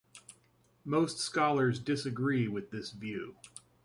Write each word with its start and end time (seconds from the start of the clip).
Most 0.83 1.19
scholars 1.19 1.77
disagree 1.77 2.47
with 2.47 2.71
this 2.71 2.89
view. 2.89 3.35